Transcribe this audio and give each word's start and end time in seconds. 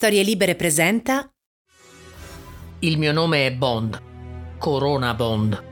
Storie 0.00 0.22
Libere 0.22 0.54
presenta 0.54 1.28
Il 2.78 2.98
mio 2.98 3.10
nome 3.10 3.46
è 3.46 3.52
Bond. 3.52 4.00
Corona 4.56 5.12
Bond. 5.12 5.64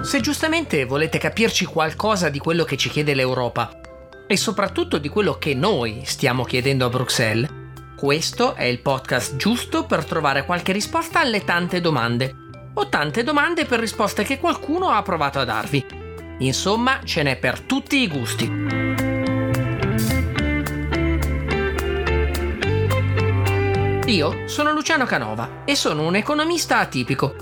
Se 0.00 0.20
giustamente 0.20 0.86
volete 0.86 1.18
capirci 1.18 1.66
qualcosa 1.66 2.30
di 2.30 2.38
quello 2.38 2.64
che 2.64 2.78
ci 2.78 2.88
chiede 2.88 3.12
l'Europa 3.12 3.80
e 4.26 4.34
soprattutto 4.38 4.96
di 4.96 5.10
quello 5.10 5.34
che 5.34 5.52
noi 5.52 6.00
stiamo 6.06 6.44
chiedendo 6.44 6.86
a 6.86 6.88
Bruxelles, 6.88 7.50
questo 7.94 8.54
è 8.54 8.64
il 8.64 8.80
podcast 8.80 9.36
giusto 9.36 9.84
per 9.84 10.06
trovare 10.06 10.46
qualche 10.46 10.72
risposta 10.72 11.20
alle 11.20 11.44
tante 11.44 11.82
domande 11.82 12.34
o 12.72 12.88
tante 12.88 13.24
domande 13.24 13.66
per 13.66 13.78
risposte 13.78 14.24
che 14.24 14.38
qualcuno 14.38 14.88
ha 14.88 15.02
provato 15.02 15.38
a 15.38 15.44
darvi. 15.44 15.93
Insomma, 16.38 17.00
ce 17.04 17.22
n'è 17.22 17.36
per 17.36 17.60
tutti 17.60 17.98
i 17.98 18.08
gusti. 18.08 18.50
Io 24.06 24.48
sono 24.48 24.72
Luciano 24.72 25.06
Canova 25.06 25.62
e 25.64 25.76
sono 25.76 26.06
un 26.06 26.16
economista 26.16 26.78
atipico. 26.78 27.34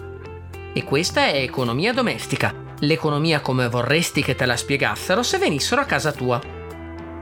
E 0.75 0.85
questa 0.85 1.27
è 1.27 1.37
economia 1.37 1.93
domestica, 1.93 2.55
l'economia 2.81 3.41
come 3.41 3.69
vorresti 3.69 4.23
che 4.23 4.35
te 4.35 4.47
la 4.47 4.57
spiegassero 4.57 5.23
se 5.23 5.39
venissero 5.39 5.81
a 5.81 5.87
casa 5.87 6.13
tua. 6.13 6.41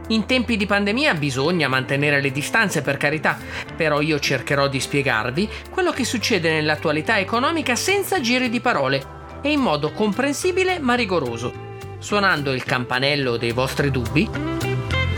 In 0.08 0.26
tempi 0.26 0.56
di 0.56 0.66
pandemia 0.66 1.14
bisogna 1.14 1.68
mantenere 1.68 2.20
le 2.20 2.32
distanze 2.32 2.82
per 2.82 2.96
carità, 2.96 3.38
però 3.76 4.00
io 4.00 4.18
cercherò 4.18 4.66
di 4.66 4.80
spiegarvi 4.80 5.48
quello 5.70 5.92
che 5.92 6.04
succede 6.04 6.50
nell'attualità 6.50 7.18
economica 7.18 7.76
senza 7.76 8.20
giri 8.20 8.50
di 8.50 8.60
parole 8.60 9.18
e 9.42 9.50
in 9.50 9.60
modo 9.60 9.92
comprensibile 9.92 10.78
ma 10.78 10.94
rigoroso, 10.94 11.52
suonando 11.98 12.52
il 12.52 12.64
campanello 12.64 13.36
dei 13.36 13.52
vostri 13.52 13.90
dubbi 13.90 14.28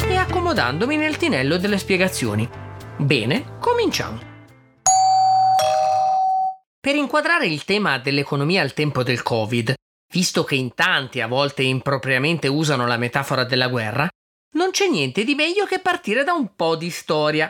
e 0.09 0.17
accomodandomi 0.17 0.97
nel 0.97 1.17
tinello 1.17 1.57
delle 1.57 1.79
spiegazioni. 1.79 2.49
Bene, 2.97 3.59
cominciamo. 3.59 4.31
Per 6.81 6.97
inquadrare 6.97 7.47
il 7.47 7.65
tema 7.65 7.99
dell'economia 7.99 8.61
al 8.61 8.75
tempo 8.75 9.03
del 9.03 9.23
Covid, 9.23 9.73
visto 10.13 10.45
che 10.45 10.57
in 10.57 10.75
tanti 10.75 11.21
a 11.21 11.29
volte 11.29 11.63
impropriamente 11.63 12.49
usano 12.49 12.87
la 12.87 12.97
metafora 12.97 13.45
della 13.45 13.69
guerra, 13.69 14.09
non 14.55 14.71
c'è 14.71 14.89
niente 14.89 15.25
di 15.25 15.35
meglio 15.35 15.65
che 15.65 15.79
partire 15.79 16.25
da 16.25 16.33
un 16.33 16.55
po' 16.55 16.77
di 16.77 16.91
storia. 16.91 17.49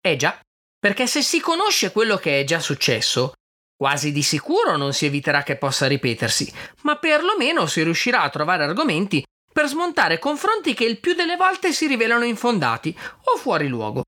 Eh 0.00 0.16
già, 0.16 0.38
perché 0.78 1.06
se 1.06 1.22
si 1.22 1.40
conosce 1.40 1.92
quello 1.92 2.16
che 2.16 2.40
è 2.40 2.44
già 2.44 2.60
successo, 2.60 3.32
Quasi 3.80 4.10
di 4.10 4.24
sicuro 4.24 4.76
non 4.76 4.92
si 4.92 5.06
eviterà 5.06 5.44
che 5.44 5.54
possa 5.54 5.86
ripetersi, 5.86 6.52
ma 6.82 6.96
perlomeno 6.96 7.66
si 7.66 7.84
riuscirà 7.84 8.22
a 8.22 8.28
trovare 8.28 8.64
argomenti 8.64 9.24
per 9.52 9.68
smontare 9.68 10.18
confronti 10.18 10.74
che 10.74 10.84
il 10.84 10.98
più 10.98 11.14
delle 11.14 11.36
volte 11.36 11.72
si 11.72 11.86
rivelano 11.86 12.24
infondati 12.24 12.92
o 12.98 13.36
fuori 13.36 13.68
luogo. 13.68 14.02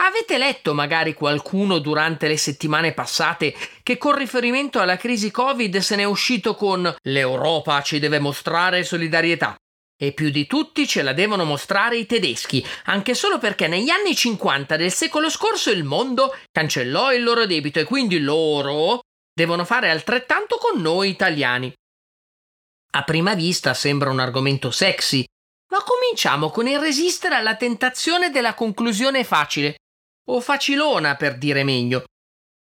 Avete 0.00 0.38
letto 0.38 0.74
magari 0.74 1.12
qualcuno 1.12 1.80
durante 1.80 2.28
le 2.28 2.36
settimane 2.36 2.92
passate 2.92 3.52
che 3.82 3.98
con 3.98 4.14
riferimento 4.14 4.78
alla 4.78 4.96
crisi 4.96 5.32
Covid 5.32 5.78
se 5.78 5.96
n'è 5.96 6.04
uscito 6.04 6.54
con 6.54 6.94
l'Europa 7.02 7.82
ci 7.82 7.98
deve 7.98 8.20
mostrare 8.20 8.84
solidarietà? 8.84 9.56
E 10.00 10.12
più 10.12 10.30
di 10.30 10.46
tutti 10.46 10.86
ce 10.86 11.02
la 11.02 11.12
devono 11.12 11.44
mostrare 11.44 11.96
i 11.96 12.06
tedeschi, 12.06 12.64
anche 12.84 13.14
solo 13.14 13.38
perché 13.38 13.66
negli 13.66 13.90
anni 13.90 14.14
50 14.14 14.76
del 14.76 14.92
secolo 14.92 15.28
scorso 15.28 15.70
il 15.70 15.82
mondo 15.82 16.36
cancellò 16.52 17.12
il 17.12 17.24
loro 17.24 17.46
debito 17.46 17.80
e 17.80 17.84
quindi 17.84 18.20
loro 18.20 19.00
devono 19.34 19.64
fare 19.64 19.90
altrettanto 19.90 20.56
con 20.56 20.80
noi 20.80 21.10
italiani. 21.10 21.72
A 22.92 23.02
prima 23.02 23.34
vista 23.34 23.74
sembra 23.74 24.10
un 24.10 24.20
argomento 24.20 24.70
sexy, 24.70 25.24
ma 25.70 25.82
cominciamo 25.82 26.50
con 26.50 26.68
il 26.68 26.78
resistere 26.78 27.34
alla 27.34 27.56
tentazione 27.56 28.30
della 28.30 28.54
conclusione 28.54 29.24
facile, 29.24 29.78
o 30.30 30.40
facilona 30.40 31.16
per 31.16 31.36
dire 31.36 31.64
meglio. 31.64 32.04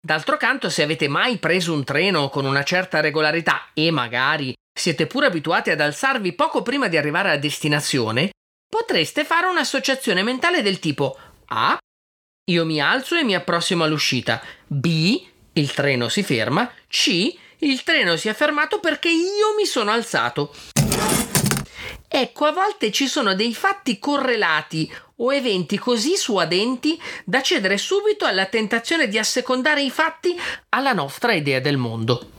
D'altro 0.01 0.37
canto, 0.37 0.69
se 0.69 0.83
avete 0.83 1.09
mai 1.09 1.37
preso 1.37 1.73
un 1.73 1.83
treno 1.83 2.29
con 2.29 2.45
una 2.45 2.63
certa 2.63 3.01
regolarità 3.01 3.71
e 3.73 3.91
magari 3.91 4.53
siete 4.77 5.07
pure 5.07 5.27
abituati 5.27 5.69
ad 5.69 5.79
alzarvi 5.79 6.33
poco 6.33 6.61
prima 6.61 6.89
di 6.89 6.97
arrivare 6.97 7.31
a 7.31 7.37
destinazione, 7.37 8.31
potreste 8.67 9.23
fare 9.23 9.47
un'associazione 9.47 10.21
mentale 10.21 10.61
del 10.61 10.79
tipo 10.79 11.17
A. 11.45 11.77
Io 12.51 12.65
mi 12.65 12.81
alzo 12.81 13.15
e 13.15 13.23
mi 13.23 13.33
approssimo 13.33 13.85
all'uscita. 13.85 14.41
B. 14.67 15.23
Il 15.53 15.71
treno 15.71 16.09
si 16.09 16.21
ferma. 16.23 16.69
C. 16.87 17.33
Il 17.59 17.83
treno 17.83 18.17
si 18.17 18.27
è 18.27 18.33
fermato 18.33 18.79
perché 18.79 19.07
io 19.07 19.55
mi 19.57 19.65
sono 19.65 19.91
alzato. 19.91 20.53
Ecco, 22.07 22.45
a 22.45 22.51
volte 22.51 22.91
ci 22.91 23.07
sono 23.07 23.33
dei 23.33 23.53
fatti 23.55 23.97
correlati 23.97 24.93
o 25.17 25.33
eventi 25.33 25.77
così 25.77 26.17
suadenti 26.17 27.01
da 27.23 27.41
cedere 27.41 27.77
subito 27.77 28.25
alla 28.25 28.45
tentazione 28.45 29.07
di 29.07 29.17
assecondare 29.17 29.81
i 29.81 29.89
fatti 29.89 30.37
alla 30.69 30.91
nostra 30.91 31.33
idea 31.33 31.59
del 31.59 31.77
mondo. 31.77 32.31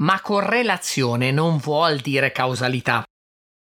Ma 0.00 0.20
correlazione 0.22 1.30
non 1.30 1.58
vuol 1.58 1.98
dire 1.98 2.32
causalità. 2.32 3.04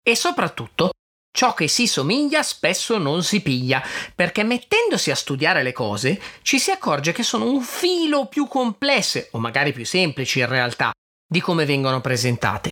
E 0.00 0.14
soprattutto, 0.14 0.92
ciò 1.32 1.54
che 1.54 1.66
si 1.66 1.88
somiglia 1.88 2.44
spesso 2.44 2.98
non 2.98 3.24
si 3.24 3.42
piglia, 3.42 3.82
perché 4.14 4.44
mettendosi 4.44 5.10
a 5.10 5.16
studiare 5.16 5.64
le 5.64 5.72
cose 5.72 6.20
ci 6.42 6.60
si 6.60 6.70
accorge 6.70 7.10
che 7.10 7.24
sono 7.24 7.50
un 7.50 7.60
filo 7.62 8.26
più 8.26 8.46
complesse, 8.46 9.28
o 9.32 9.38
magari 9.38 9.72
più 9.72 9.84
semplici 9.84 10.38
in 10.38 10.46
realtà, 10.46 10.92
di 11.26 11.40
come 11.40 11.64
vengono 11.64 12.00
presentate. 12.00 12.70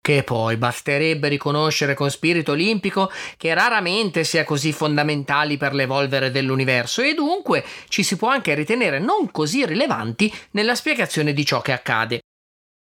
Che 0.00 0.22
poi 0.22 0.56
basterebbe 0.56 1.28
riconoscere 1.28 1.94
con 1.94 2.10
spirito 2.10 2.52
olimpico 2.52 3.10
che 3.36 3.52
raramente 3.54 4.22
sia 4.22 4.44
così 4.44 4.72
fondamentali 4.72 5.56
per 5.56 5.74
l'evolvere 5.74 6.30
dell'universo 6.30 7.02
e 7.02 7.14
dunque 7.14 7.64
ci 7.88 8.02
si 8.02 8.16
può 8.16 8.28
anche 8.28 8.54
ritenere 8.54 8.98
non 8.98 9.30
così 9.30 9.64
rilevanti 9.64 10.32
nella 10.52 10.74
spiegazione 10.74 11.32
di 11.32 11.44
ciò 11.44 11.60
che 11.60 11.72
accade. 11.72 12.20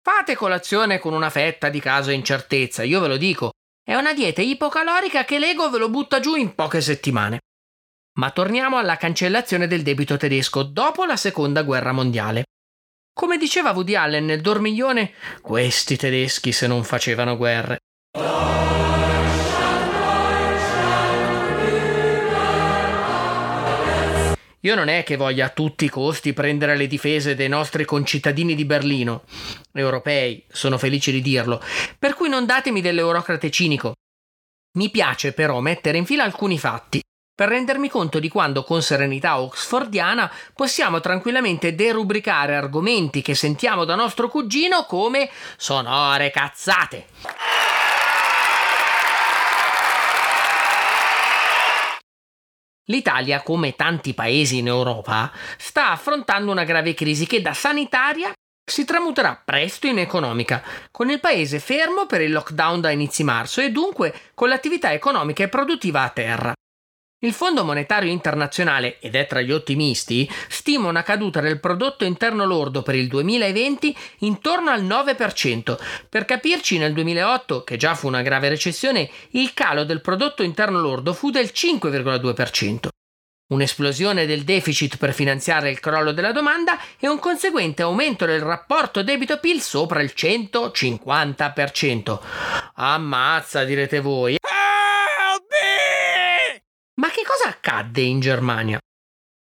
Fate 0.08 0.36
colazione 0.36 1.00
con 1.00 1.14
una 1.14 1.32
fetta 1.32 1.70
di 1.70 1.80
caso 1.80 2.12
incertezza, 2.12 2.84
io 2.84 3.00
ve 3.00 3.08
lo 3.08 3.18
dico. 3.18 3.54
È 3.84 3.96
una 3.96 4.14
dieta 4.14 4.40
ipocalorica 4.40 5.26
che 5.26 5.40
l'ego 5.40 5.68
ve 5.72 5.80
lo 5.80 5.90
butta 5.90 6.20
giù 6.20 6.36
in 6.36 6.54
poche 6.54 6.80
settimane. 6.80 7.40
Ma 8.20 8.30
torniamo 8.30 8.78
alla 8.78 8.98
cancellazione 8.98 9.66
del 9.66 9.82
debito 9.82 10.16
tedesco 10.16 10.62
dopo 10.62 11.06
la 11.06 11.16
seconda 11.18 11.64
guerra 11.64 11.92
mondiale. 11.92 12.44
Come 13.12 13.38
diceva 13.38 13.72
Woody 13.72 13.96
Allen 13.96 14.26
nel 14.26 14.42
dormiglione, 14.42 15.12
questi 15.42 15.98
tedeschi 15.98 16.52
se 16.52 16.68
non 16.68 16.84
facevano 16.84 17.36
guerre. 17.36 17.80
Io 24.66 24.74
non 24.74 24.88
è 24.88 25.04
che 25.04 25.16
voglia 25.16 25.46
a 25.46 25.50
tutti 25.50 25.86
i 25.86 25.90
costi 25.90 26.34
prendere 26.34 26.76
le 26.76 26.88
difese 26.88 27.36
dei 27.36 27.48
nostri 27.48 27.86
concittadini 27.86 28.56
di 28.56 28.66
Berlino, 28.66 29.22
europei, 29.72 30.44
sono 30.50 30.80
felice 30.80 31.12
di 31.12 31.22
dirlo, 31.22 31.62
per 32.00 32.16
cui 32.16 32.30
non 32.30 32.48
datemi 32.48 32.82
dell'eurocrate 32.82 33.52
cinico. 33.52 33.94
Mi 34.80 34.90
piace 34.90 35.34
però 35.34 35.60
mettere 35.60 36.00
in 36.00 36.06
fila 36.08 36.24
alcuni 36.24 36.58
fatti, 36.58 37.00
per 37.36 37.50
rendermi 37.50 37.90
conto 37.90 38.18
di 38.18 38.28
quando 38.28 38.64
con 38.64 38.82
serenità 38.82 39.40
oxfordiana 39.40 40.32
possiamo 40.56 41.00
tranquillamente 41.00 41.76
derubricare 41.76 42.56
argomenti 42.56 43.22
che 43.22 43.36
sentiamo 43.36 43.86
da 43.86 43.94
nostro 43.94 44.30
cugino 44.30 44.86
come 44.86 45.30
sonore 45.58 46.32
cazzate. 46.32 47.06
L'Italia, 52.88 53.42
come 53.42 53.76
tanti 53.76 54.14
paesi 54.14 54.58
in 54.60 54.68
Europa, 54.68 55.32
sta 55.58 55.90
affrontando 55.90 56.52
una 56.52 56.64
grave 56.64 56.94
crisi 56.94 57.26
che 57.26 57.42
da 57.42 57.54
sanitaria 57.54 58.32
si 58.64 58.86
tramuterà 58.86 59.42
presto 59.44 59.88
in 59.88 59.98
economica, 59.98 60.64
con 60.92 61.10
il 61.10 61.20
paese 61.20 61.60
fermo 61.60 62.06
per 62.06 62.22
il 62.22 62.32
lockdown 62.32 62.82
da 62.82 62.92
inizi 62.92 63.24
marzo 63.24 63.62
e 63.62 63.72
dunque 63.72 64.14
con 64.34 64.50
l'attività 64.50 64.94
economica 64.94 65.44
e 65.44 65.50
produttiva 65.50 66.04
a 66.04 66.10
terra. 66.10 66.54
Il 67.26 67.34
Fondo 67.34 67.64
Monetario 67.64 68.12
Internazionale, 68.12 69.00
ed 69.00 69.16
è 69.16 69.26
tra 69.26 69.42
gli 69.42 69.52
ottimisti, 69.52 70.30
stima 70.48 70.88
una 70.88 71.02
caduta 71.02 71.42
del 71.42 71.60
prodotto 71.60 72.06
interno 72.06 72.46
lordo 72.46 72.84
per 72.84 72.94
il 72.94 73.08
2020 73.08 73.98
intorno 74.20 74.70
al 74.70 74.84
9%. 74.84 75.76
Per 76.08 76.24
capirci, 76.24 76.78
nel 76.78 76.94
2008, 76.94 77.64
che 77.64 77.78
già 77.78 77.96
fu 77.96 78.06
una 78.06 78.22
grave 78.22 78.50
recessione, 78.50 79.10
il 79.32 79.56
calo 79.56 79.86
del 79.86 80.02
prodotto 80.02 80.44
interno 80.44 80.80
lordo 80.80 81.14
fu 81.14 81.32
del 81.32 81.50
5,2%. 81.52 82.90
Un'esplosione 83.48 84.28
del 84.28 84.44
deficit 84.44 84.98
per 84.98 85.12
finanziare 85.12 85.72
il 85.72 85.80
crollo 85.80 86.12
della 86.12 86.32
domanda 86.32 86.78
e 87.00 87.08
un 87.08 87.18
conseguente 87.18 87.82
aumento 87.82 88.28
del 88.28 88.42
rapporto 88.42 89.02
debito-PIL 89.02 89.62
sopra 89.62 90.04
il 90.04 90.14
150%. 90.16 92.20
Ammazza, 92.76 93.64
direte 93.64 94.00
voi. 94.00 94.38
Ma 96.98 97.10
accadde 97.76 98.02
in 98.02 98.20
Germania? 98.20 98.80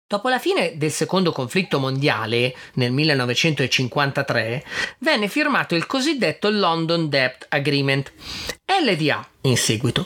Dopo 0.07 0.29
la 0.29 0.39
fine 0.39 0.77
del 0.77 0.91
secondo 0.91 1.31
conflitto 1.31 1.79
mondiale, 1.79 2.55
nel 2.75 2.91
1953, 2.91 4.65
venne 4.99 5.29
firmato 5.29 5.77
il 5.77 5.87
cosiddetto 5.87 6.51
London 6.51 7.09
Debt 7.09 7.47
Agreement, 7.49 8.13
LDA 8.83 9.29
in 9.43 9.57
seguito, 9.57 10.05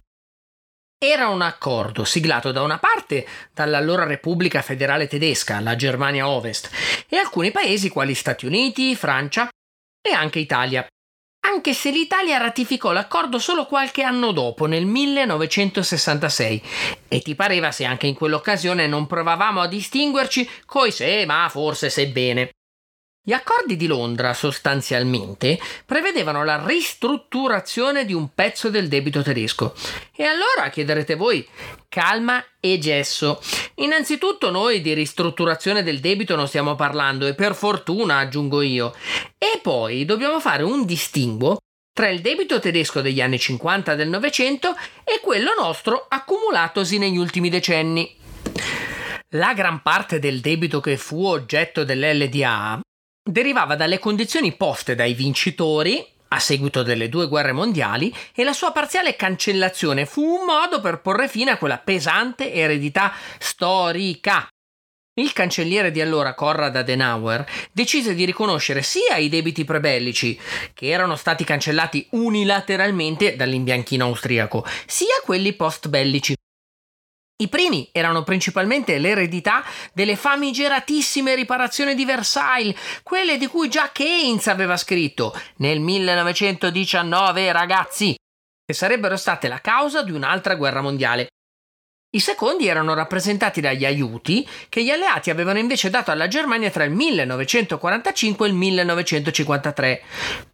era 0.99 1.29
un 1.29 1.43
accordo 1.43 2.05
siglato 2.05 2.53
da 2.53 2.63
una 2.63 2.79
parte 2.79 3.27
dall'allora 3.53 4.05
Repubblica 4.05 4.63
Federale 4.63 5.07
Tedesca, 5.07 5.61
la 5.61 5.75
Germania 5.75 6.29
Ovest, 6.29 6.71
e 7.09 7.17
alcuni 7.17 7.51
paesi 7.51 7.89
quali 7.89 8.15
Stati 8.15 8.47
Uniti, 8.47 8.95
Francia 8.95 9.49
e 10.07 10.13
anche 10.13 10.39
Italia. 10.39 10.87
Anche 11.47 11.75
se 11.75 11.91
l'Italia 11.91 12.39
ratificò 12.39 12.93
l'accordo 12.93 13.39
solo 13.39 13.67
qualche 13.67 14.03
anno 14.03 14.33
dopo, 14.33 14.65
nel 14.65 14.87
1966, 14.87 16.63
e 17.07 17.21
ti 17.21 17.35
pareva 17.35 17.71
se 17.71 17.85
anche 17.85 18.07
in 18.07 18.15
quell'occasione 18.15 18.87
non 18.87 19.07
provavamo 19.07 19.61
a 19.61 19.69
distinguerci 19.69 20.49
coi 20.65 20.91
se, 20.91 21.25
ma 21.27 21.47
forse 21.51 21.91
sebbene. 21.91 22.51
Gli 23.27 23.33
accordi 23.33 23.79
di 23.79 23.87
Londra 23.87 24.35
sostanzialmente 24.35 25.59
prevedevano 25.87 26.45
la 26.45 26.63
ristrutturazione 26.63 28.05
di 28.05 28.13
un 28.13 28.35
pezzo 28.35 28.69
del 28.69 28.87
debito 28.87 29.23
tedesco. 29.23 29.75
E 30.15 30.25
allora 30.25 30.69
chiederete 30.69 31.15
voi, 31.15 31.49
calma 31.89 32.45
e 32.61 32.77
gesso. 32.77 33.41
Innanzitutto 33.77 34.51
noi 34.51 34.83
di 34.83 34.93
ristrutturazione 34.93 35.83
del 35.83 36.01
debito 36.01 36.37
non 36.37 36.49
stiamo 36.49 36.75
parlando 36.75 37.27
e 37.27 37.33
per 37.33 37.55
fortuna 37.55 38.19
aggiungo 38.19 38.61
io. 38.61 38.95
E 39.39 39.59
poi 39.63 40.05
dobbiamo 40.05 40.39
fare 40.39 40.63
un 40.63 40.85
distinguo 40.85 41.57
tra 41.95 42.11
il 42.11 42.21
debito 42.21 42.61
tedesco 42.61 43.01
degli 43.01 43.23
anni 43.23 43.39
50 43.39 43.95
del 43.95 44.11
Novecento 44.11 44.75
e 45.03 45.21
quello 45.23 45.53
nostro 45.59 46.05
accumulatosi 46.11 46.99
negli 46.99 47.17
ultimi 47.17 47.49
decenni. 47.49 48.17
La 49.31 49.55
gran 49.55 49.81
parte 49.81 50.19
del 50.19 50.41
debito 50.41 50.81
che 50.81 50.99
fu 50.99 51.25
oggetto 51.25 51.85
dell'LDA 51.85 52.84
derivava 53.25 53.75
dalle 53.75 53.99
condizioni 53.99 54.55
poste 54.55 54.95
dai 54.95 55.15
vincitori 55.15 56.07
a 56.29 56.39
seguito 56.39 56.83
delle 56.83 57.09
due 57.09 57.27
guerre 57.27 57.53
mondiali 57.53 58.15
e 58.35 58.45
la 58.45 58.53
sua 58.53 58.71
parziale 58.71 59.17
cancellazione 59.17 60.05
fu 60.05 60.23
un 60.23 60.45
modo 60.45 60.81
per 60.81 61.01
porre 61.01 61.29
fine 61.29 61.53
a 61.53 61.57
quella 61.57 61.79
pesante 61.79 62.53
eredità 62.53 63.13
storica. 63.39 64.47
Il 65.17 65.33
cancelliere 65.33 65.93
di 65.93 66.01
allora, 66.01 66.35
Konrad 66.35 66.75
Adenauer, 66.75 67.47
decise 67.71 68.15
di 68.15 68.25
riconoscere 68.25 68.83
sia 68.83 69.17
i 69.17 69.29
debiti 69.29 69.65
prebellici, 69.65 70.39
che 70.75 70.89
erano 70.89 71.15
stati 71.15 71.45
cancellati 71.45 72.09
unilateralmente 72.11 73.37
dall'imbianchino 73.37 74.07
austriaco, 74.07 74.67
sia 74.87 75.21
quelli 75.23 75.53
post-bellici, 75.53 76.35
i 77.37 77.49
primi 77.49 77.89
erano 77.91 78.23
principalmente 78.23 78.99
l'eredità 78.99 79.65
delle 79.93 80.15
famigeratissime 80.15 81.35
riparazioni 81.35 81.97
di 81.97 82.05
Versailles, 82.05 82.77
quelle 83.03 83.39
di 83.39 83.49
cui 83.49 83.69
già 83.69 83.91
Keynes 83.91 84.47
aveva 84.47 84.77
scritto 84.77 85.37
nel 85.57 85.81
1919, 85.81 87.51
ragazzi, 87.51 88.15
che 88.65 88.73
sarebbero 88.73 89.17
state 89.17 89.49
la 89.49 89.61
causa 89.61 90.05
di 90.05 90.13
un'altra 90.13 90.55
guerra 90.55 90.81
mondiale. 90.81 91.27
I 92.15 92.21
secondi 92.21 92.69
erano 92.69 92.95
rappresentati 92.95 93.61
dagli 93.61 93.85
aiuti 93.85 94.49
che 94.69 94.85
gli 94.85 94.91
alleati 94.91 95.31
avevano 95.31 95.59
invece 95.59 95.91
dato 95.91 96.13
alla 96.13 96.29
Germania 96.29 96.71
tra 96.71 96.85
il 96.85 96.93
1945 96.93 98.47
e 98.47 98.51
il 98.51 98.55
1953. 98.55 100.03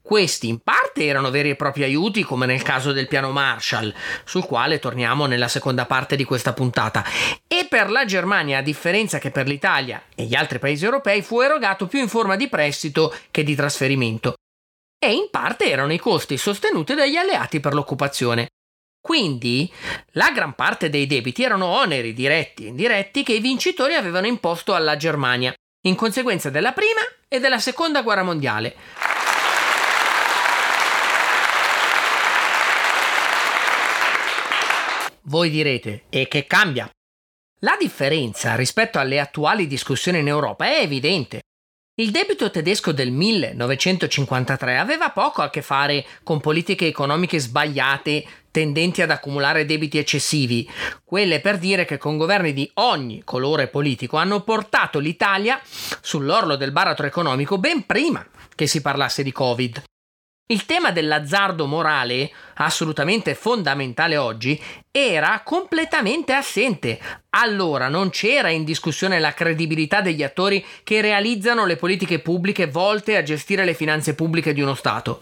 Questi 0.01 0.49
in 0.49 0.61
parte 0.61 0.80
erano 0.95 1.31
veri 1.31 1.51
e 1.51 1.57
propri 1.57 1.83
aiuti, 1.83 2.23
come 2.23 2.47
nel 2.47 2.63
caso 2.63 2.93
del 2.93 3.09
piano 3.09 3.31
Marshall, 3.31 3.93
sul 4.25 4.45
quale 4.45 4.79
torniamo 4.79 5.27
nella 5.27 5.49
seconda 5.49 5.87
parte 5.87 6.17
di 6.17 6.25
questa 6.25 6.53
puntata. 6.53 7.05
E 7.47 7.67
per 7.69 7.91
la 7.91 8.05
Germania, 8.05 8.59
a 8.59 8.63
differenza 8.63 9.19
che 9.19 9.31
per 9.31 9.47
l'Italia 9.47 10.03
e 10.15 10.25
gli 10.25 10.35
altri 10.35 10.59
paesi 10.59 10.85
europei, 10.85 11.23
fu 11.23 11.41
erogato 11.41 11.87
più 11.87 12.01
in 12.01 12.09
forma 12.09 12.37
di 12.37 12.49
prestito 12.49 13.15
che 13.31 13.43
di 13.43 13.55
trasferimento. 13.55 14.35
E 14.99 15.13
in 15.13 15.29
parte 15.31 15.71
erano 15.71 15.93
i 15.93 15.99
costi 15.99 16.37
sostenuti 16.37 16.95
dagli 16.95 17.17
alleati 17.17 17.61
per 17.61 17.73
l'occupazione. 17.73 18.49
Quindi 19.01 19.73
la 20.13 20.31
gran 20.31 20.55
parte 20.55 20.91
dei 20.91 21.07
debiti 21.07 21.43
erano 21.43 21.67
oneri 21.67 22.13
diretti 22.13 22.65
e 22.65 22.69
indiretti 22.69 23.23
che 23.23 23.33
i 23.33 23.41
vincitori 23.41 23.95
avevano 23.95 24.27
imposto 24.27 24.75
alla 24.75 24.97
Germania, 24.97 25.55
in 25.87 25.95
conseguenza 25.95 26.51
della 26.51 26.73
prima 26.73 27.01
e 27.27 27.41
della 27.41 27.59
seconda 27.59 28.03
guerra 28.03 28.23
mondiale. 28.23 29.20
Voi 35.31 35.49
direte, 35.49 36.07
e 36.11 36.27
che 36.27 36.49
cambia? 36.49 36.91
La 37.61 37.77
differenza 37.79 38.57
rispetto 38.57 38.99
alle 38.99 39.21
attuali 39.21 39.69
discussioni 39.69 40.19
in 40.19 40.27
Europa 40.27 40.65
è 40.65 40.81
evidente. 40.81 41.43
Il 42.01 42.11
debito 42.11 42.51
tedesco 42.51 42.91
del 42.91 43.13
1953 43.13 44.77
aveva 44.77 45.11
poco 45.11 45.43
a 45.43 45.49
che 45.49 45.63
fare 45.63 46.05
con 46.25 46.41
politiche 46.41 46.89
economiche 46.89 47.39
sbagliate 47.39 48.25
tendenti 48.51 49.03
ad 49.03 49.13
accumulare 49.13 49.67
debiti 49.67 49.99
eccessivi, 49.99 50.69
quelle 51.05 51.39
per 51.39 51.59
dire 51.59 51.85
che 51.85 51.97
con 51.97 52.17
governi 52.17 52.53
di 52.53 52.69
ogni 52.75 53.23
colore 53.23 53.69
politico 53.69 54.17
hanno 54.17 54.41
portato 54.41 54.99
l'Italia 54.99 55.61
sull'orlo 56.01 56.57
del 56.57 56.73
baratro 56.73 57.07
economico 57.07 57.57
ben 57.57 57.87
prima 57.87 58.27
che 58.57 58.67
si 58.67 58.81
parlasse 58.81 59.23
di 59.23 59.31
Covid. 59.31 59.81
Il 60.51 60.67
tema 60.67 60.91
dell'azzardo 60.91 61.67
morale, 61.67 62.29
assolutamente 62.55 63.37
fondamentale 63.37 64.17
oggi, 64.17 64.61
era 64.91 65.43
completamente 65.45 66.33
assente. 66.33 66.99
Allora 67.31 67.87
non 67.87 68.11
c'era 68.11 68.49
in 68.49 68.65
discussione 68.65 69.21
la 69.21 69.33
credibilità 69.33 70.01
degli 70.01 70.25
attori 70.25 70.65
che 70.83 71.01
realizzano 71.01 71.67
le 71.67 71.77
politiche 71.77 72.19
pubbliche 72.19 72.67
volte 72.67 73.17
a 73.17 73.23
gestire 73.23 73.65
le 73.65 73.75
finanze 73.75 74.17
pubbliche 74.17 74.53
di 74.53 74.61
uno 74.61 74.75
Stato. 74.75 75.21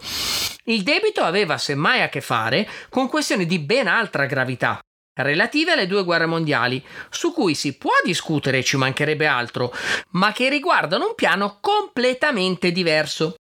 Il 0.63 0.81
debito 0.81 1.21
aveva 1.21 1.59
semmai 1.59 2.01
a 2.01 2.09
che 2.09 2.21
fare 2.21 2.67
con 2.89 3.07
questioni 3.07 3.45
di 3.45 3.59
ben 3.59 3.85
altra 3.85 4.25
gravità, 4.25 4.79
relative 5.13 5.73
alle 5.73 5.85
due 5.85 6.03
guerre 6.03 6.25
mondiali, 6.25 6.83
su 7.11 7.33
cui 7.33 7.53
si 7.53 7.77
può 7.77 7.91
discutere, 8.03 8.63
ci 8.63 8.77
mancherebbe 8.77 9.27
altro, 9.27 9.71
ma 10.13 10.31
che 10.31 10.49
riguardano 10.49 11.09
un 11.09 11.13
piano 11.13 11.59
completamente 11.61 12.71
diverso. 12.71 13.35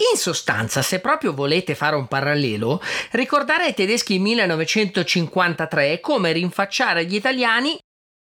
In 0.00 0.16
sostanza, 0.16 0.80
se 0.80 0.98
proprio 1.00 1.34
volete 1.34 1.74
fare 1.74 1.94
un 1.94 2.08
parallelo, 2.08 2.80
ricordare 3.10 3.64
ai 3.64 3.74
tedeschi 3.74 4.18
1953 4.18 5.92
è 5.92 6.00
come 6.00 6.32
rinfacciare 6.32 7.00
agli 7.00 7.16
italiani 7.16 7.78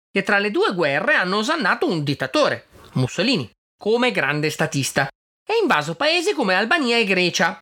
che 0.08 0.22
tra 0.22 0.38
le 0.38 0.52
due 0.52 0.72
guerre 0.72 1.14
hanno 1.14 1.38
osannato 1.38 1.88
un 1.88 2.04
dittatore, 2.04 2.66
Mussolini, 2.92 3.50
come 3.76 4.12
grande 4.12 4.50
statista, 4.50 5.08
e 5.44 5.54
invaso 5.60 5.96
paesi 5.96 6.32
come 6.32 6.54
Albania 6.54 6.96
e 6.96 7.04
Grecia. 7.04 7.58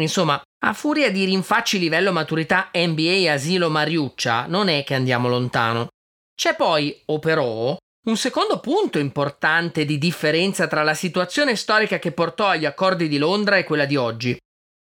Insomma, 0.00 0.42
a 0.64 0.72
furia 0.72 1.12
di 1.12 1.24
rinfacci 1.24 1.78
livello 1.78 2.10
maturità 2.10 2.70
NBA 2.74 3.30
asilo 3.32 3.70
Mariuccia, 3.70 4.46
non 4.46 4.66
è 4.68 4.82
che 4.82 4.94
andiamo 4.94 5.28
lontano. 5.28 5.90
C'è 6.34 6.56
poi, 6.56 7.00
o 7.06 7.20
però, 7.20 7.76
un 8.04 8.16
secondo 8.16 8.58
punto 8.58 8.98
importante 8.98 9.84
di 9.84 9.96
differenza 9.96 10.66
tra 10.66 10.82
la 10.82 10.94
situazione 10.94 11.54
storica 11.54 12.00
che 12.00 12.10
portò 12.10 12.48
agli 12.48 12.64
accordi 12.64 13.06
di 13.06 13.16
Londra 13.16 13.58
e 13.58 13.64
quella 13.64 13.84
di 13.84 13.94
oggi. 13.94 14.36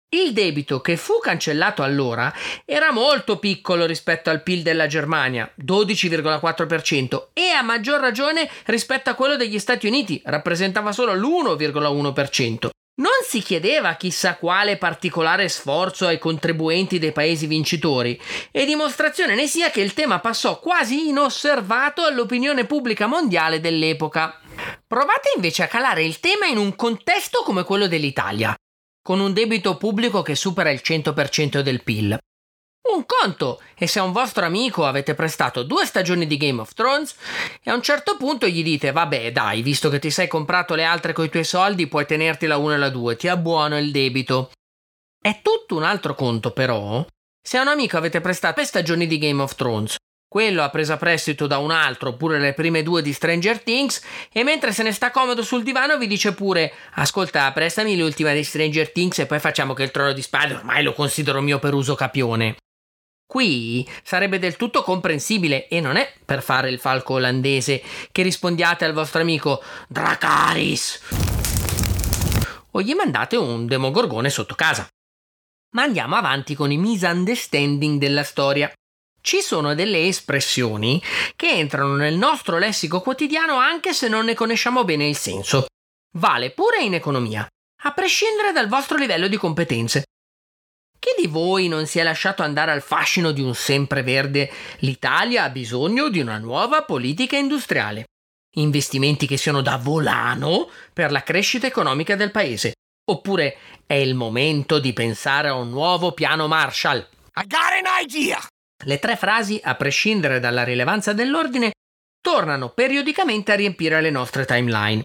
Il 0.08 0.32
debito 0.32 0.80
che 0.80 0.96
fu 0.96 1.20
cancellato 1.20 1.82
allora 1.82 2.32
era 2.64 2.92
molto 2.92 3.38
piccolo 3.38 3.86
rispetto 3.86 4.30
al 4.30 4.42
PIL 4.42 4.62
della 4.62 4.88
Germania, 4.88 5.48
12,4%, 5.64 7.28
e 7.32 7.50
a 7.50 7.62
maggior 7.62 8.00
ragione 8.00 8.48
rispetto 8.66 9.10
a 9.10 9.14
quello 9.14 9.36
degli 9.36 9.58
Stati 9.60 9.86
Uniti, 9.86 10.20
rappresentava 10.24 10.90
solo 10.90 11.14
l'1,1%. 11.14 12.68
Non 12.96 13.10
si 13.26 13.42
chiedeva 13.42 13.96
chissà 13.96 14.36
quale 14.36 14.76
particolare 14.76 15.48
sforzo 15.48 16.06
ai 16.06 16.18
contribuenti 16.18 17.00
dei 17.00 17.10
paesi 17.10 17.48
vincitori, 17.48 18.20
e 18.52 18.64
dimostrazione 18.64 19.34
ne 19.34 19.48
sia 19.48 19.70
che 19.70 19.80
il 19.80 19.94
tema 19.94 20.20
passò 20.20 20.60
quasi 20.60 21.08
inosservato 21.08 22.04
all'opinione 22.04 22.66
pubblica 22.66 23.06
mondiale 23.06 23.58
dell'epoca. 23.58 24.40
Provate 24.86 25.32
invece 25.34 25.64
a 25.64 25.66
calare 25.66 26.04
il 26.04 26.20
tema 26.20 26.46
in 26.46 26.56
un 26.56 26.76
contesto 26.76 27.42
come 27.42 27.64
quello 27.64 27.88
dell'Italia, 27.88 28.54
con 29.02 29.18
un 29.18 29.32
debito 29.32 29.76
pubblico 29.76 30.22
che 30.22 30.36
supera 30.36 30.70
il 30.70 30.80
100% 30.80 31.62
del 31.62 31.82
PIL. 31.82 32.16
Un 32.86 33.06
conto 33.06 33.62
e 33.76 33.86
se 33.86 33.98
a 33.98 34.02
un 34.02 34.12
vostro 34.12 34.44
amico 34.44 34.84
avete 34.84 35.14
prestato 35.14 35.62
due 35.62 35.86
stagioni 35.86 36.26
di 36.26 36.36
Game 36.36 36.60
of 36.60 36.74
Thrones 36.74 37.14
e 37.62 37.70
a 37.70 37.74
un 37.74 37.82
certo 37.82 38.18
punto 38.18 38.46
gli 38.46 38.62
dite 38.62 38.92
vabbè 38.92 39.32
dai, 39.32 39.62
visto 39.62 39.88
che 39.88 39.98
ti 39.98 40.10
sei 40.10 40.28
comprato 40.28 40.74
le 40.74 40.84
altre 40.84 41.14
coi 41.14 41.30
tuoi 41.30 41.44
soldi 41.44 41.86
puoi 41.86 42.04
tenerti 42.04 42.46
la 42.46 42.58
1 42.58 42.74
e 42.74 42.76
la 42.76 42.90
2, 42.90 43.16
ti 43.16 43.28
abbuono 43.28 43.78
il 43.78 43.90
debito. 43.90 44.52
È 45.18 45.40
tutto 45.40 45.76
un 45.76 45.82
altro 45.82 46.14
conto 46.14 46.50
però 46.50 47.04
se 47.42 47.56
a 47.56 47.62
un 47.62 47.68
amico 47.68 47.96
avete 47.96 48.20
prestato 48.20 48.56
due 48.56 48.66
stagioni 48.66 49.06
di 49.06 49.18
Game 49.18 49.40
of 49.40 49.54
Thrones 49.54 49.96
quello 50.28 50.62
ha 50.62 50.68
preso 50.68 50.92
a 50.92 50.96
prestito 50.96 51.46
da 51.46 51.58
un 51.58 51.70
altro 51.70 52.10
oppure 52.10 52.38
le 52.40 52.54
prime 52.54 52.82
due 52.82 53.02
di 53.02 53.12
Stranger 53.12 53.62
Things 53.62 54.02
e 54.32 54.42
mentre 54.42 54.72
se 54.72 54.82
ne 54.82 54.92
sta 54.92 55.10
comodo 55.10 55.42
sul 55.42 55.62
divano 55.62 55.96
vi 55.96 56.08
dice 56.08 56.34
pure 56.34 56.72
ascolta 56.94 57.50
prestami 57.52 57.96
l'ultima 57.96 58.32
di 58.32 58.42
Stranger 58.42 58.90
Things 58.90 59.20
e 59.20 59.26
poi 59.26 59.38
facciamo 59.38 59.74
che 59.74 59.84
il 59.84 59.90
trono 59.90 60.12
di 60.12 60.22
spade 60.22 60.54
ormai 60.54 60.82
lo 60.82 60.92
considero 60.92 61.40
mio 61.40 61.58
per 61.58 61.72
uso 61.72 61.94
capione. 61.94 62.56
Qui 63.34 63.84
sarebbe 64.04 64.38
del 64.38 64.54
tutto 64.54 64.84
comprensibile 64.84 65.66
e 65.66 65.80
non 65.80 65.96
è 65.96 66.08
per 66.24 66.40
fare 66.40 66.70
il 66.70 66.78
falco 66.78 67.14
olandese 67.14 67.82
che 68.12 68.22
rispondiate 68.22 68.84
al 68.84 68.92
vostro 68.92 69.22
amico 69.22 69.60
Dracaris 69.88 71.00
o 72.70 72.80
gli 72.80 72.94
mandate 72.94 73.34
un 73.34 73.66
demogorgone 73.66 74.30
sotto 74.30 74.54
casa. 74.54 74.86
Ma 75.72 75.82
andiamo 75.82 76.14
avanti 76.14 76.54
con 76.54 76.70
i 76.70 76.76
misunderstanding 76.76 77.98
della 77.98 78.22
storia. 78.22 78.72
ci 79.20 79.40
sono 79.40 79.74
delle 79.74 80.06
espressioni 80.06 81.02
che 81.34 81.48
entrano 81.48 81.96
nel 81.96 82.14
nostro 82.14 82.58
lessico 82.58 83.00
quotidiano 83.00 83.56
anche 83.56 83.92
se 83.94 84.06
non 84.06 84.26
ne 84.26 84.34
conosciamo 84.34 84.84
bene 84.84 85.08
il 85.08 85.16
senso. 85.16 85.66
Vale 86.18 86.52
pure 86.52 86.84
in 86.84 86.94
economia, 86.94 87.44
a 87.82 87.92
prescindere 87.92 88.52
dal 88.52 88.68
vostro 88.68 88.96
livello 88.96 89.26
di 89.26 89.36
competenze. 89.36 90.04
Chi 91.04 91.20
di 91.20 91.28
voi 91.28 91.68
non 91.68 91.84
si 91.84 91.98
è 91.98 92.02
lasciato 92.02 92.42
andare 92.42 92.70
al 92.70 92.80
fascino 92.80 93.30
di 93.30 93.42
un 93.42 93.54
sempreverde? 93.54 94.50
L'Italia 94.78 95.42
ha 95.42 95.50
bisogno 95.50 96.08
di 96.08 96.18
una 96.18 96.38
nuova 96.38 96.82
politica 96.84 97.36
industriale. 97.36 98.06
Investimenti 98.56 99.26
che 99.26 99.36
siano 99.36 99.60
da 99.60 99.76
volano 99.76 100.70
per 100.94 101.12
la 101.12 101.22
crescita 101.22 101.66
economica 101.66 102.16
del 102.16 102.30
paese. 102.30 102.72
Oppure 103.10 103.58
è 103.84 103.92
il 103.92 104.14
momento 104.14 104.78
di 104.78 104.94
pensare 104.94 105.48
a 105.48 105.54
un 105.56 105.68
nuovo 105.68 106.12
piano 106.12 106.48
Marshall. 106.48 107.06
I 107.34 107.46
got 107.46 107.84
an 107.84 108.02
idea! 108.02 108.38
Le 108.86 108.98
tre 108.98 109.16
frasi, 109.16 109.60
a 109.62 109.74
prescindere 109.74 110.40
dalla 110.40 110.64
rilevanza 110.64 111.12
dell'ordine, 111.12 111.72
tornano 112.22 112.70
periodicamente 112.70 113.52
a 113.52 113.56
riempire 113.56 114.00
le 114.00 114.08
nostre 114.08 114.46
timeline. 114.46 115.02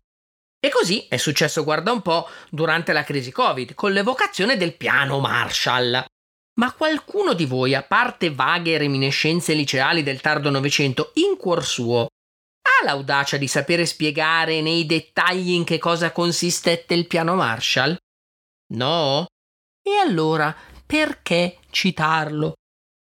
E 0.61 0.69
così 0.69 1.05
è 1.07 1.15
successo, 1.17 1.63
guarda 1.63 1.91
un 1.91 2.01
po', 2.01 2.27
durante 2.49 2.91
la 2.91 3.03
crisi 3.03 3.31
Covid, 3.31 3.73
con 3.73 3.93
l'evocazione 3.93 4.57
del 4.57 4.75
piano 4.75 5.19
Marshall. 5.19 6.05
Ma 6.59 6.73
qualcuno 6.73 7.33
di 7.33 7.45
voi, 7.45 7.73
a 7.73 7.83
parte 7.83 8.29
vaghe 8.29 8.77
reminiscenze 8.77 9.53
liceali 9.53 10.03
del 10.03 10.19
tardo 10.19 10.49
Novecento, 10.49 11.11
in 11.15 11.37
cuor 11.37 11.63
suo, 11.63 12.01
ha 12.01 12.83
l'audacia 12.83 13.37
di 13.37 13.47
sapere 13.47 13.85
spiegare 13.85 14.59
nei 14.61 14.85
dettagli 14.85 15.51
in 15.51 15.63
che 15.63 15.77
cosa 15.77 16.11
consistette 16.11 16.93
il 16.93 17.07
piano 17.07 17.35
Marshall? 17.35 17.95
No? 18.73 19.27
E 19.81 19.95
allora, 19.95 20.53
perché 20.85 21.59
citarlo? 21.69 22.55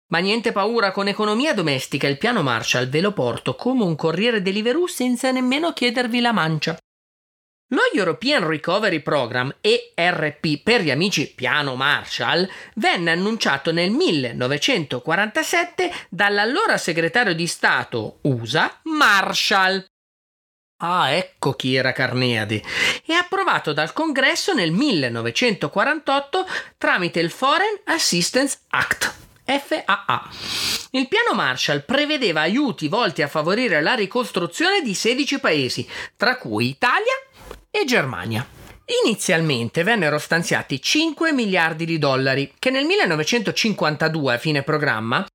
Ma 0.09 0.19
niente 0.19 0.51
paura, 0.51 0.91
con 0.91 1.07
economia 1.07 1.55
domestica 1.55 2.09
il 2.09 2.19
piano 2.19 2.43
Marshall 2.43 2.89
ve 2.89 3.01
lo 3.01 3.13
porto 3.13 3.55
come 3.55 3.85
un 3.85 3.95
corriere 3.95 4.43
Deliveroo 4.43 4.87
senza 4.87 5.31
nemmeno 5.31 5.73
chiedervi 5.73 6.21
la 6.21 6.33
mancia. 6.33 6.77
Lo 7.71 7.81
European 7.93 8.47
Recovery 8.47 9.01
Program, 9.01 9.53
ERP 9.61 10.63
per 10.63 10.83
gli 10.83 10.93
amici 10.93 11.33
Piano 11.35 11.75
Marshall, 11.75 12.49
venne 12.77 13.11
annunciato 13.11 13.73
nel 13.73 13.91
1947 13.91 15.93
dall'allora 16.09 16.79
segretario 16.79 17.35
di 17.35 17.49
Stato 17.49 18.21
USA 18.23 18.73
Marshall. 18.85 19.85
Ah, 20.79 21.11
ecco 21.11 21.55
chi 21.55 21.75
era 21.75 21.91
Carneade. 21.91 22.63
E 23.05 23.15
approvato 23.15 23.73
dal 23.73 23.93
Congresso 23.93 24.55
nel 24.55 24.71
1948 24.71 26.47
tramite 26.79 27.19
il 27.19 27.31
Foreign 27.31 27.75
Assistance 27.87 28.59
Act. 28.69 29.25
FAA. 29.47 30.29
Il 30.91 31.07
piano 31.07 31.35
Marshall 31.35 31.85
prevedeva 31.85 32.41
aiuti 32.41 32.89
volti 32.89 33.23
a 33.23 33.29
favorire 33.29 33.81
la 33.81 33.95
ricostruzione 33.95 34.83
di 34.83 34.93
16 34.93 35.39
paesi, 35.39 35.89
tra 36.17 36.37
cui 36.37 36.69
Italia 36.69 37.15
e 37.81 37.85
Germania. 37.85 38.47
Inizialmente 39.05 39.83
vennero 39.83 40.19
stanziati 40.19 40.81
5 40.81 41.33
miliardi 41.33 41.85
di 41.85 41.99
dollari, 41.99 42.55
che 42.59 42.71
nel 42.71 42.87
1952, 42.87 44.35
a 44.35 44.39
fine 44.39 44.63
programma, 44.63 45.27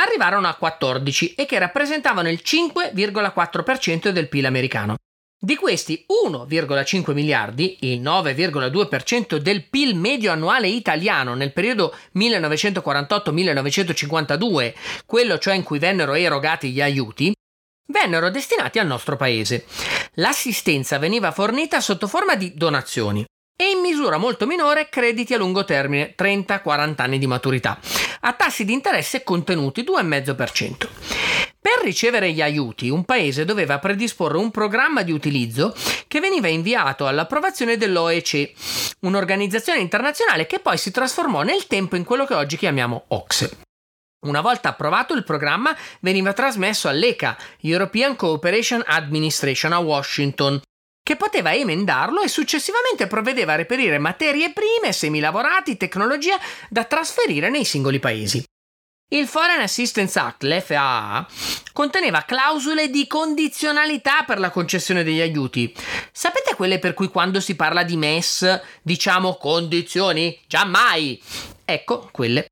arrivarono 0.00 0.48
a 0.48 0.54
14 0.54 1.34
e 1.34 1.44
che 1.44 1.58
rappresentavano 1.58 2.30
il 2.30 2.40
5,4% 2.42 4.08
del 4.08 4.28
PIL 4.28 4.46
americano. 4.46 4.94
Di 5.42 5.56
questi 5.56 6.06
1,5 6.26 7.12
miliardi, 7.12 7.76
il 7.80 8.00
9,2% 8.00 9.36
del 9.36 9.68
PIL 9.68 9.94
medio 9.96 10.32
annuale 10.32 10.68
italiano 10.68 11.34
nel 11.34 11.52
periodo 11.52 11.94
1948-1952, 12.14 14.72
quello 15.06 15.38
cioè 15.38 15.54
in 15.54 15.62
cui 15.62 15.78
vennero 15.78 16.14
erogati 16.14 16.70
gli 16.70 16.80
aiuti, 16.80 17.34
vennero 17.90 18.30
destinati 18.30 18.78
al 18.78 18.86
nostro 18.86 19.16
paese. 19.16 19.66
L'assistenza 20.14 20.98
veniva 20.98 21.32
fornita 21.32 21.80
sotto 21.80 22.06
forma 22.06 22.34
di 22.34 22.54
donazioni 22.54 23.24
e 23.60 23.70
in 23.70 23.80
misura 23.80 24.16
molto 24.16 24.46
minore 24.46 24.88
crediti 24.88 25.34
a 25.34 25.36
lungo 25.36 25.64
termine, 25.66 26.14
30-40 26.16 26.94
anni 26.96 27.18
di 27.18 27.26
maturità, 27.26 27.78
a 28.20 28.32
tassi 28.32 28.64
di 28.64 28.72
interesse 28.72 29.22
contenuti 29.22 29.82
2,5%. 29.82 30.88
Per 31.60 31.84
ricevere 31.84 32.32
gli 32.32 32.40
aiuti, 32.40 32.88
un 32.88 33.04
paese 33.04 33.44
doveva 33.44 33.78
predisporre 33.78 34.38
un 34.38 34.50
programma 34.50 35.02
di 35.02 35.12
utilizzo 35.12 35.74
che 36.08 36.20
veniva 36.20 36.48
inviato 36.48 37.06
all'approvazione 37.06 37.76
dell'OEC, 37.76 38.52
un'organizzazione 39.00 39.80
internazionale 39.80 40.46
che 40.46 40.58
poi 40.60 40.78
si 40.78 40.90
trasformò 40.90 41.42
nel 41.42 41.66
tempo 41.66 41.96
in 41.96 42.04
quello 42.04 42.24
che 42.24 42.34
oggi 42.34 42.56
chiamiamo 42.56 43.04
OXE. 43.08 43.68
Una 44.26 44.42
volta 44.42 44.68
approvato 44.68 45.14
il 45.14 45.24
programma 45.24 45.74
veniva 46.00 46.34
trasmesso 46.34 46.88
all'ECA, 46.88 47.38
European 47.60 48.16
Cooperation 48.16 48.82
Administration 48.84 49.72
a 49.72 49.78
Washington, 49.78 50.60
che 51.02 51.16
poteva 51.16 51.54
emendarlo 51.54 52.20
e 52.20 52.28
successivamente 52.28 53.06
provvedeva 53.06 53.54
a 53.54 53.56
reperire 53.56 53.96
materie 53.96 54.52
prime, 54.52 54.92
semilavorati, 54.92 55.78
tecnologia 55.78 56.38
da 56.68 56.84
trasferire 56.84 57.48
nei 57.48 57.64
singoli 57.64 57.98
paesi. 57.98 58.44
Il 59.12 59.26
Foreign 59.26 59.60
Assistance 59.60 60.18
Act, 60.18 60.42
l'FAA, 60.42 61.26
conteneva 61.72 62.22
clausole 62.22 62.90
di 62.90 63.06
condizionalità 63.06 64.24
per 64.24 64.38
la 64.38 64.50
concessione 64.50 65.02
degli 65.02 65.22
aiuti. 65.22 65.74
Sapete 66.12 66.54
quelle 66.54 66.78
per 66.78 66.92
cui 66.92 67.08
quando 67.08 67.40
si 67.40 67.56
parla 67.56 67.84
di 67.84 67.96
MES 67.96 68.60
diciamo 68.82 69.36
condizioni? 69.36 70.38
Giammai! 70.46 71.20
Ecco, 71.64 72.10
quelle. 72.12 72.48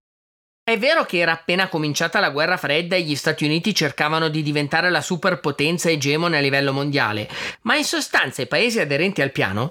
È 0.68 0.76
vero 0.76 1.06
che 1.06 1.16
era 1.16 1.32
appena 1.32 1.68
cominciata 1.68 2.20
la 2.20 2.28
guerra 2.28 2.58
fredda 2.58 2.94
e 2.94 3.00
gli 3.00 3.16
Stati 3.16 3.46
Uniti 3.46 3.74
cercavano 3.74 4.28
di 4.28 4.42
diventare 4.42 4.90
la 4.90 5.00
superpotenza 5.00 5.88
egemone 5.88 6.36
a 6.36 6.40
livello 6.40 6.74
mondiale, 6.74 7.26
ma 7.62 7.74
in 7.76 7.84
sostanza 7.84 8.42
i 8.42 8.46
paesi 8.46 8.78
aderenti 8.78 9.22
al 9.22 9.32
piano 9.32 9.70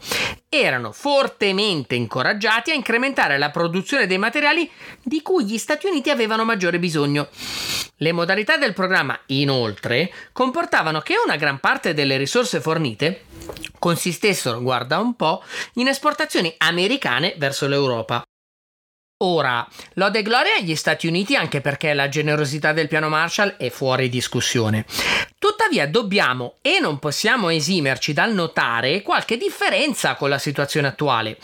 erano 0.49 0.91
fortemente 0.91 1.93
incoraggiati 1.93 2.71
a 2.71 2.73
incrementare 2.73 3.37
la 3.37 3.51
produzione 3.51 4.07
dei 4.07 4.17
materiali 4.17 4.67
di 5.03 5.21
cui 5.21 5.45
gli 5.45 5.59
Stati 5.59 5.85
Uniti 5.85 6.09
avevano 6.09 6.43
maggiore 6.45 6.79
bisogno. 6.79 7.27
Le 7.97 8.11
modalità 8.11 8.57
del 8.57 8.73
programma, 8.73 9.19
inoltre, 9.27 10.11
comportavano 10.31 11.01
che 11.01 11.13
una 11.23 11.35
gran 11.35 11.59
parte 11.59 11.93
delle 11.93 12.17
risorse 12.17 12.59
fornite 12.59 13.25
consistessero, 13.77 14.63
guarda 14.63 14.97
un 14.97 15.15
po', 15.15 15.43
in 15.73 15.89
esportazioni 15.89 16.51
americane 16.57 17.35
verso 17.37 17.67
l'Europa. 17.67 18.26
Ora, 19.19 19.67
lode 19.93 20.19
e 20.19 20.21
gloria 20.21 20.57
agli 20.59 20.75
Stati 20.75 21.07
Uniti 21.07 21.35
anche 21.35 21.59
perché 21.59 21.95
la 21.95 22.07
generosità 22.07 22.71
del 22.71 22.87
piano 22.87 23.09
Marshall 23.09 23.55
è 23.57 23.71
fuori 23.71 24.09
discussione. 24.09 24.85
Tuttavia 25.39 25.87
dobbiamo 25.87 26.57
e 26.61 26.77
non 26.79 26.99
possiamo 26.99 27.49
esimerci 27.49 28.13
dal 28.13 28.31
notare 28.31 29.01
qualche 29.01 29.37
differenza 29.37 30.13
con 30.13 30.29
la 30.29 30.37
situazione 30.37 30.89
attuale. 30.89 31.39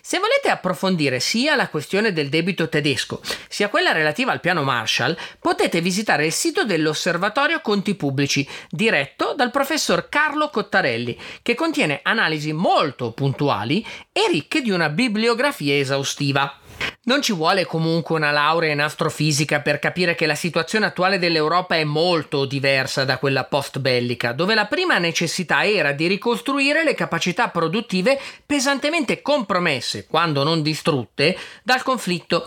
Se 0.00 0.18
volete 0.18 0.48
approfondire 0.48 1.20
sia 1.20 1.54
la 1.54 1.68
questione 1.68 2.14
del 2.14 2.30
debito 2.30 2.70
tedesco, 2.70 3.20
sia 3.46 3.68
quella 3.68 3.92
relativa 3.92 4.32
al 4.32 4.40
piano 4.40 4.62
Marshall, 4.62 5.14
potete 5.38 5.82
visitare 5.82 6.24
il 6.24 6.32
sito 6.32 6.64
dell'Osservatorio 6.64 7.60
Conti 7.60 7.94
Pubblici, 7.94 8.48
diretto 8.70 9.34
dal 9.36 9.50
professor 9.50 10.08
Carlo 10.08 10.48
Cottarelli, 10.48 11.20
che 11.42 11.54
contiene 11.54 12.00
analisi 12.02 12.54
molto 12.54 13.12
puntuali 13.12 13.84
e 14.12 14.28
ricche 14.30 14.62
di 14.62 14.70
una 14.70 14.88
bibliografia 14.88 15.76
esaustiva. 15.76 16.60
Non 17.08 17.22
ci 17.22 17.32
vuole 17.32 17.64
comunque 17.64 18.16
una 18.16 18.30
laurea 18.30 18.70
in 18.70 18.82
astrofisica 18.82 19.60
per 19.60 19.78
capire 19.78 20.14
che 20.14 20.26
la 20.26 20.34
situazione 20.34 20.84
attuale 20.84 21.18
dell'Europa 21.18 21.74
è 21.74 21.84
molto 21.84 22.44
diversa 22.44 23.06
da 23.06 23.16
quella 23.16 23.44
post 23.44 23.78
bellica, 23.78 24.32
dove 24.32 24.54
la 24.54 24.66
prima 24.66 24.98
necessità 24.98 25.66
era 25.66 25.92
di 25.92 26.06
ricostruire 26.06 26.84
le 26.84 26.92
capacità 26.92 27.48
produttive 27.48 28.20
pesantemente 28.44 29.22
compromesse, 29.22 30.06
quando 30.06 30.42
non 30.42 30.60
distrutte, 30.60 31.34
dal 31.62 31.82
conflitto. 31.82 32.46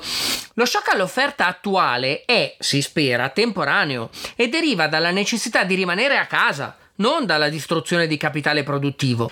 Lo 0.54 0.66
shock 0.66 0.90
all'offerta 0.90 1.48
attuale 1.48 2.22
è, 2.24 2.56
si 2.60 2.84
spera, 2.84 3.30
temporaneo 3.30 4.12
e 4.36 4.48
deriva 4.48 4.86
dalla 4.86 5.10
necessità 5.10 5.64
di 5.64 5.74
rimanere 5.74 6.18
a 6.18 6.28
casa, 6.28 6.78
non 6.98 7.26
dalla 7.26 7.50
distruzione 7.50 8.06
di 8.06 8.16
capitale 8.16 8.62
produttivo. 8.62 9.32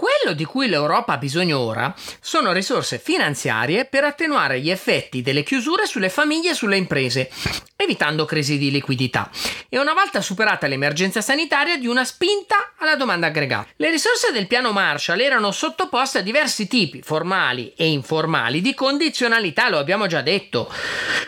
Quello 0.00 0.32
di 0.32 0.46
cui 0.46 0.66
l'Europa 0.66 1.12
ha 1.12 1.18
bisogno 1.18 1.58
ora 1.58 1.94
sono 2.22 2.52
risorse 2.52 2.98
finanziarie 2.98 3.84
per 3.84 4.04
attenuare 4.04 4.58
gli 4.58 4.70
effetti 4.70 5.20
delle 5.20 5.42
chiusure 5.42 5.84
sulle 5.84 6.08
famiglie 6.08 6.52
e 6.52 6.54
sulle 6.54 6.78
imprese, 6.78 7.28
evitando 7.76 8.24
crisi 8.24 8.56
di 8.56 8.70
liquidità, 8.70 9.28
e 9.68 9.78
una 9.78 9.92
volta 9.92 10.22
superata 10.22 10.66
l'emergenza 10.68 11.20
sanitaria 11.20 11.76
di 11.76 11.86
una 11.86 12.06
spinta 12.06 12.72
alla 12.78 12.96
domanda 12.96 13.26
aggregata. 13.26 13.68
Le 13.76 13.90
risorse 13.90 14.32
del 14.32 14.46
piano 14.46 14.72
Marshall 14.72 15.20
erano 15.20 15.50
sottoposte 15.50 16.20
a 16.20 16.22
diversi 16.22 16.66
tipi, 16.66 17.02
formali 17.02 17.74
e 17.76 17.88
informali, 17.88 18.62
di 18.62 18.72
condizionalità, 18.72 19.68
lo 19.68 19.76
abbiamo 19.76 20.06
già 20.06 20.22
detto. 20.22 20.72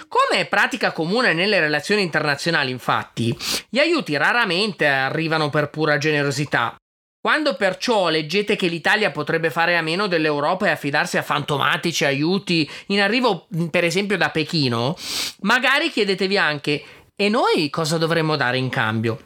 Come 0.09 0.41
è 0.41 0.47
pratica 0.47 0.93
comune 0.93 1.35
nelle 1.35 1.61
relazioni 1.61 2.01
internazionali, 2.01 2.71
infatti, 2.71 3.37
gli 3.69 3.79
aiuti 3.79 4.17
raramente 4.17 4.87
arrivano 4.87 5.51
per 5.51 5.69
pura 5.69 5.99
generosità. 5.99 6.75
Quando 7.23 7.55
perciò 7.55 8.09
leggete 8.09 8.57
che 8.57 8.67
l'Italia 8.67 9.13
potrebbe 9.13 9.49
fare 9.49 9.77
a 9.77 9.81
meno 9.81 10.09
dell'Europa 10.09 10.67
e 10.67 10.71
affidarsi 10.71 11.19
a 11.19 11.23
fantomatici 11.23 12.05
aiuti 12.05 12.69
in 12.87 13.01
arrivo 13.01 13.47
per 13.71 13.85
esempio 13.85 14.17
da 14.17 14.31
Pechino, 14.31 14.97
magari 15.43 15.89
chiedetevi 15.89 16.37
anche 16.37 16.83
E 17.15 17.29
noi 17.29 17.71
cosa 17.71 17.97
dovremmo 17.97 18.35
dare 18.35 18.59
in 18.59 18.69
cambio? 18.69 19.21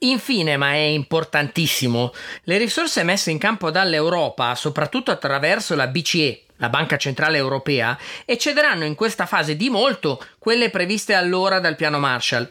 Infine, 0.00 0.58
ma 0.58 0.72
è 0.72 0.76
importantissimo, 0.76 2.12
le 2.42 2.58
risorse 2.58 3.02
messe 3.02 3.30
in 3.30 3.38
campo 3.38 3.70
dall'Europa, 3.70 4.54
soprattutto 4.54 5.10
attraverso 5.10 5.74
la 5.74 5.86
BCE, 5.86 6.45
la 6.56 6.68
Banca 6.68 6.96
Centrale 6.96 7.36
Europea, 7.36 7.98
eccederanno 8.24 8.84
in 8.84 8.94
questa 8.94 9.26
fase 9.26 9.56
di 9.56 9.68
molto 9.68 10.24
quelle 10.38 10.70
previste 10.70 11.14
allora 11.14 11.58
dal 11.58 11.74
piano 11.74 11.98
Marshall. 11.98 12.48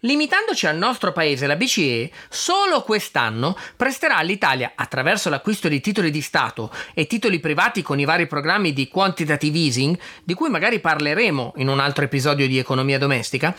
Limitandoci 0.00 0.66
al 0.66 0.76
nostro 0.76 1.12
paese, 1.12 1.46
la 1.46 1.56
BCE 1.56 2.10
solo 2.30 2.82
quest'anno 2.82 3.56
presterà 3.76 4.16
all'Italia, 4.16 4.72
attraverso 4.74 5.28
l'acquisto 5.28 5.68
di 5.68 5.80
titoli 5.80 6.10
di 6.10 6.22
Stato 6.22 6.70
e 6.94 7.06
titoli 7.06 7.40
privati 7.40 7.82
con 7.82 8.00
i 8.00 8.04
vari 8.04 8.26
programmi 8.26 8.72
di 8.72 8.88
quantitative 8.88 9.58
easing, 9.58 9.98
di 10.24 10.34
cui 10.34 10.48
magari 10.48 10.80
parleremo 10.80 11.54
in 11.56 11.68
un 11.68 11.80
altro 11.80 12.04
episodio 12.04 12.46
di 12.46 12.58
Economia 12.58 12.98
Domestica, 12.98 13.54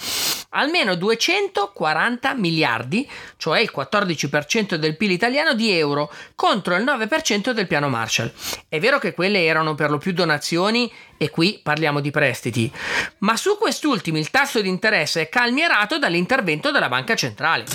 almeno 0.49 0.95
240 0.95 2.33
miliardi, 2.33 3.07
cioè 3.37 3.59
il 3.59 3.71
14% 3.75 4.75
del 4.75 4.97
PIL 4.97 5.11
italiano 5.11 5.53
di 5.53 5.71
euro, 5.71 6.11
contro 6.33 6.75
il 6.75 6.83
9% 6.83 7.51
del 7.51 7.67
piano 7.67 7.89
Marshall. 7.89 8.31
È 8.67 8.79
vero 8.79 8.97
che 8.97 9.13
quelle 9.13 9.45
erano 9.45 9.75
per 9.75 9.84
lo 9.89 9.97
più 9.97 10.13
donazioni 10.13 10.91
e 11.17 11.29
qui 11.29 11.59
parliamo 11.61 11.99
di 11.99 12.11
prestiti, 12.11 12.71
ma 13.19 13.37
su 13.37 13.57
quest'ultimi 13.57 14.19
il 14.19 14.29
tasso 14.29 14.61
di 14.61 14.69
interesse 14.69 15.21
è 15.21 15.29
calmierato 15.29 15.97
dall'intervento 15.97 16.71
della 16.71 16.89
banca 16.89 17.15
centrale. 17.15 17.65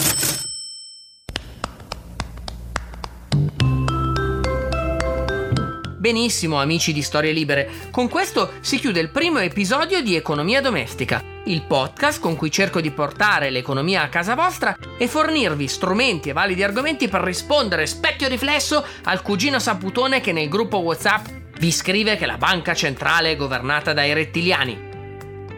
Benissimo 6.01 6.59
amici 6.59 6.95
di 6.95 7.03
Storie 7.03 7.31
Libere, 7.31 7.71
con 7.91 8.09
questo 8.09 8.53
si 8.61 8.79
chiude 8.79 9.01
il 9.01 9.11
primo 9.11 9.39
episodio 9.39 10.01
di 10.01 10.17
Economia 10.17 10.63
Domestica, 10.63 11.23
il 11.45 11.61
podcast 11.61 12.21
con 12.21 12.37
cui 12.37 12.51
cerco 12.51 12.81
di 12.81 12.91
portare 12.91 13.51
l'economia 13.51 14.01
a 14.01 14.09
casa 14.09 14.35
vostra 14.35 14.75
e 14.97 15.07
fornirvi 15.07 15.69
strumenti 15.69 16.31
e 16.31 16.33
validi 16.33 16.63
argomenti 16.63 17.09
per 17.09 17.21
rispondere 17.21 17.85
specchio 17.85 18.29
riflesso 18.29 18.83
al 19.05 19.21
cugino 19.21 19.59
saputone 19.59 20.23
che 20.23 20.33
nel 20.33 20.49
gruppo 20.49 20.79
WhatsApp 20.79 21.40
vi 21.61 21.71
scrive 21.73 22.17
che 22.17 22.25
la 22.25 22.39
banca 22.39 22.73
centrale 22.73 23.33
è 23.33 23.37
governata 23.37 23.93
dai 23.93 24.15
rettiliani. 24.15 24.89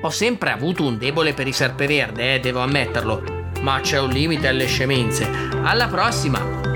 Ho 0.01 0.11
sempre 0.11 0.51
avuto 0.51 0.85
un 0.85 0.99
debole 0.99 1.33
per 1.33 1.47
i 1.47 1.53
serpeverde, 1.53 2.35
eh, 2.35 2.41
devo 2.41 2.59
ammetterlo, 2.59 3.23
ma 3.61 3.79
c'è 3.81 4.01
un 4.01 4.11
limite 4.11 4.49
alle 4.49 4.67
scemenze. 4.67 5.31
Alla 5.63 5.87
prossima! 5.87 6.72